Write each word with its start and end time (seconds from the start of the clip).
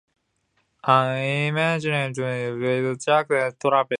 An 0.83 1.17
emergency 1.19 2.21
physician 2.21 2.63
is 2.63 3.05
a 3.05 3.05
"Jack 3.05 3.29
of 3.29 3.37
all 3.39 3.51
trades". 3.61 3.89